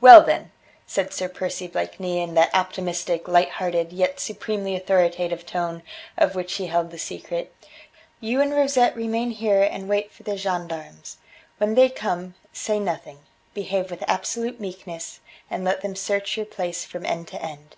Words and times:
"Well, 0.00 0.22
then," 0.22 0.50
said 0.86 1.12
Sir 1.12 1.28
Percy 1.28 1.66
Blakeney 1.66 2.22
in 2.22 2.32
that 2.32 2.48
optimistic, 2.54 3.28
light 3.28 3.50
hearted 3.50 3.92
yet 3.92 4.18
supremely 4.18 4.74
authoritative 4.74 5.44
tone 5.44 5.82
of 6.16 6.34
which 6.34 6.54
he 6.54 6.68
held 6.68 6.90
the 6.90 6.96
secret, 6.98 7.54
"you 8.18 8.40
and 8.40 8.54
Rosette 8.54 8.96
remain 8.96 9.30
here 9.30 9.62
and 9.62 9.86
wait 9.86 10.10
for 10.10 10.22
the 10.22 10.38
gendarmes. 10.38 11.18
When 11.58 11.74
they 11.74 11.90
come, 11.90 12.34
say 12.50 12.80
nothing; 12.80 13.18
behave 13.52 13.90
with 13.90 14.02
absolute 14.08 14.58
meekness, 14.58 15.20
and 15.50 15.64
let 15.66 15.82
them 15.82 15.94
search 15.96 16.38
your 16.38 16.46
place 16.46 16.86
from 16.86 17.04
end 17.04 17.28
to 17.28 17.42
end. 17.42 17.76